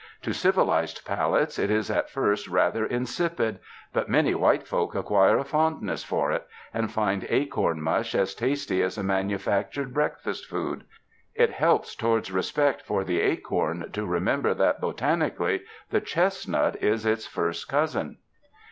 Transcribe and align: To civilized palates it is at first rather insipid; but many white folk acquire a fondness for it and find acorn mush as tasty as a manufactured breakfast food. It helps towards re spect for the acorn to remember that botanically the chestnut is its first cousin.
To 0.23 0.33
civilized 0.33 1.05
palates 1.05 1.59
it 1.59 1.69
is 1.69 1.91
at 1.91 2.09
first 2.09 2.47
rather 2.47 2.87
insipid; 2.87 3.59
but 3.93 4.09
many 4.09 4.33
white 4.33 4.65
folk 4.67 4.95
acquire 4.95 5.37
a 5.37 5.43
fondness 5.43 6.03
for 6.03 6.31
it 6.31 6.47
and 6.73 6.91
find 6.91 7.23
acorn 7.29 7.79
mush 7.83 8.15
as 8.15 8.33
tasty 8.33 8.81
as 8.81 8.97
a 8.97 9.03
manufactured 9.03 9.93
breakfast 9.93 10.47
food. 10.47 10.85
It 11.35 11.51
helps 11.51 11.93
towards 11.93 12.31
re 12.31 12.41
spect 12.41 12.81
for 12.81 13.03
the 13.03 13.19
acorn 13.21 13.91
to 13.93 14.03
remember 14.07 14.55
that 14.55 14.81
botanically 14.81 15.61
the 15.91 16.01
chestnut 16.01 16.81
is 16.81 17.05
its 17.05 17.27
first 17.27 17.69
cousin. 17.69 18.17